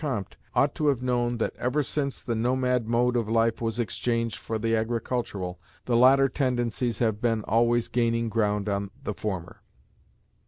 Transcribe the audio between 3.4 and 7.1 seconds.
was exchanged for the agricultural, the latter tendencies